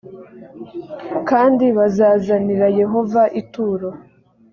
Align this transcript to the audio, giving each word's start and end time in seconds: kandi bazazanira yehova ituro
kandi 1.29 1.65
bazazanira 1.77 2.67
yehova 2.79 3.21
ituro 3.41 3.89